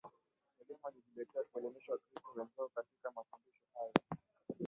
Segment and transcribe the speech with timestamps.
[0.61, 3.93] elimu walijitolea kuelimisha Wakristo wenzao Katika mafundisho hayo